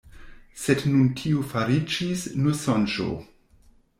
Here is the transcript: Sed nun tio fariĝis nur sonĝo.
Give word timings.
Sed 0.61 0.79
nun 0.93 1.09
tio 1.19 1.43
fariĝis 1.51 2.25
nur 2.45 2.57
sonĝo. 2.65 3.09